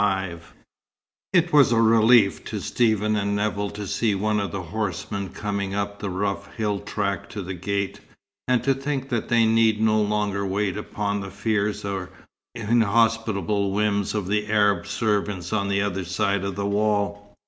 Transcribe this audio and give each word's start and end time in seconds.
XXV 0.01 0.39
It 1.31 1.53
was 1.53 1.71
a 1.71 1.79
relief 1.79 2.43
to 2.45 2.59
Stephen 2.59 3.15
and 3.15 3.35
Nevill 3.35 3.69
to 3.69 3.85
see 3.85 4.15
one 4.15 4.39
of 4.39 4.51
the 4.51 4.63
horsemen 4.63 5.29
coming 5.29 5.75
up 5.75 5.99
the 5.99 6.09
rough 6.09 6.51
hill 6.55 6.79
track 6.79 7.29
to 7.29 7.43
the 7.43 7.53
gate, 7.53 7.99
and 8.47 8.63
to 8.63 8.73
think 8.73 9.09
that 9.09 9.29
they 9.29 9.45
need 9.45 9.79
no 9.79 10.01
longer 10.01 10.43
wait 10.43 10.75
upon 10.75 11.19
the 11.21 11.29
fears 11.29 11.85
or 11.85 12.09
inhospitable 12.55 13.71
whims 13.73 14.15
of 14.15 14.25
the 14.25 14.47
Arab 14.51 14.87
servants 14.87 15.53
on 15.53 15.67
the 15.67 15.81
other 15.83 16.03
side 16.03 16.43
of 16.45 16.55
the 16.55 16.65
wall. 16.65 17.35